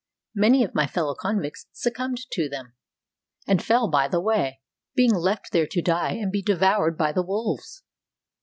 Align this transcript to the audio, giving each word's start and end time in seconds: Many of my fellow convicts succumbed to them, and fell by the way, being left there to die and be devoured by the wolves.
Many 0.33 0.63
of 0.63 0.73
my 0.73 0.87
fellow 0.87 1.13
convicts 1.13 1.67
succumbed 1.73 2.21
to 2.31 2.49
them, 2.49 2.73
and 3.47 3.63
fell 3.63 3.87
by 3.87 4.07
the 4.07 4.19
way, 4.19 4.59
being 4.95 5.13
left 5.13 5.51
there 5.51 5.67
to 5.67 5.79
die 5.83 6.13
and 6.13 6.31
be 6.31 6.41
devoured 6.41 6.97
by 6.97 7.11
the 7.11 7.21
wolves. 7.21 7.83